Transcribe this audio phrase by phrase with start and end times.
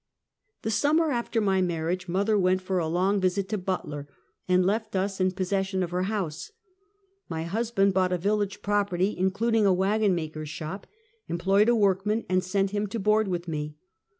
[0.63, 4.07] The summer after my marriage, mother went for a long visit to Butler,
[4.47, 6.51] and left us in possession of her house.
[7.29, 10.87] My husband bought a village property, in cluding a wagon maker's shop,
[11.27, 13.75] employed a workman and sent him to board with me.